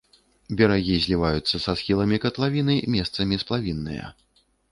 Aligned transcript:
Берагі 0.61 0.95
зліваюцца 1.03 1.55
са 1.65 1.75
схіламі 1.81 2.17
катлавіны, 2.25 2.79
месцамі 2.97 3.41
сплавінныя. 3.43 4.05